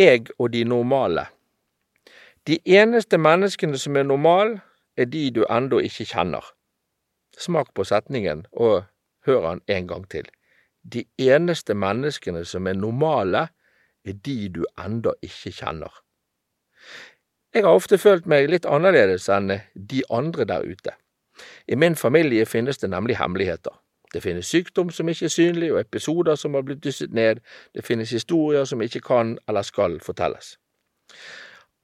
[0.00, 1.26] Jeg og de normale.
[2.46, 4.62] De eneste menneskene som er normale,
[4.96, 6.46] er de du ennå ikke kjenner.
[7.36, 8.86] Smak på setningen, og
[9.26, 10.24] hør han en gang til.
[10.92, 13.48] De eneste menneskene som er normale,
[14.04, 15.92] er de du ennå ikke kjenner.
[17.54, 20.96] Jeg har ofte følt meg litt annerledes enn de andre der ute.
[21.68, 23.76] I min familie finnes det nemlig hemmeligheter.
[24.14, 27.40] Det finnes sykdom som ikke er synlig, og episoder som har blitt dysset ned,
[27.74, 30.56] det finnes historier som ikke kan eller skal fortelles.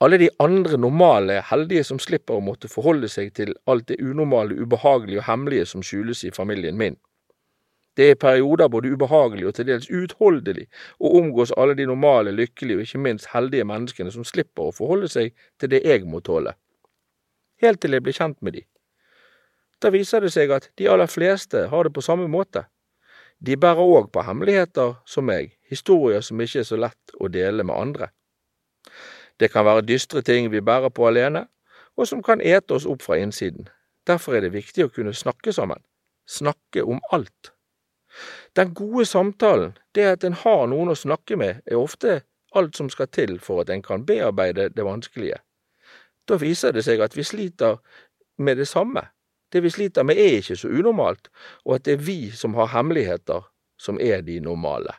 [0.00, 4.58] Alle de andre normale heldige som slipper å måtte forholde seg til alt det unormale,
[4.60, 6.98] ubehagelige og hemmelige som skjules i familien min.
[7.96, 10.66] Det er perioder både ubehagelig og til dels uutholdelig
[11.00, 15.08] å omgås alle de normale, lykkelige og ikke minst heldige menneskene som slipper å forholde
[15.08, 16.52] seg til det jeg må tåle.
[17.64, 18.66] Helt til jeg blir kjent med de.
[19.86, 22.64] Da viser det seg at de aller fleste har det på samme måte.
[23.38, 27.62] De bærer òg på hemmeligheter som meg, historier som ikke er så lett å dele
[27.62, 28.08] med andre.
[29.38, 31.44] Det kan være dystre ting vi bærer på alene,
[31.94, 33.70] og som kan ete oss opp fra innsiden.
[34.10, 35.78] Derfor er det viktig å kunne snakke sammen.
[36.26, 37.54] Snakke om alt.
[38.58, 42.24] Den gode samtalen, det at en har noen å snakke med, er ofte
[42.58, 45.38] alt som skal til for at en kan bearbeide det vanskelige.
[46.26, 47.78] Da viser det seg at vi sliter
[48.42, 49.12] med det samme.
[49.52, 51.28] Det vi sliter med er ikke så unormalt,
[51.64, 53.46] og at det er vi som har hemmeligheter,
[53.78, 54.92] som er de normale.